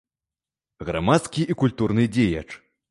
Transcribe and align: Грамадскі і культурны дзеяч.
Грамадскі 0.89 1.47
і 1.55 1.59
культурны 1.63 2.11
дзеяч. 2.17 2.49